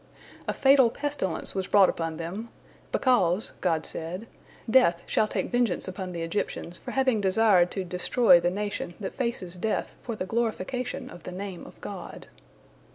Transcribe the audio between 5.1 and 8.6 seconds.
take vengeance upon the Egyptians for having desired to destroy the